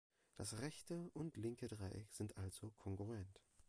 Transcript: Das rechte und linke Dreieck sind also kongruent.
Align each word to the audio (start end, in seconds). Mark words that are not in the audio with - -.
Das 0.33 0.61
rechte 0.61 1.11
und 1.13 1.37
linke 1.37 1.67
Dreieck 1.67 2.11
sind 2.11 2.35
also 2.35 2.71
kongruent. 2.79 3.39